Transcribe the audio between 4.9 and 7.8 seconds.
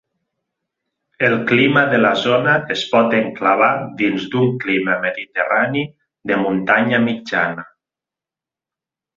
mediterrani de muntanya mitjana.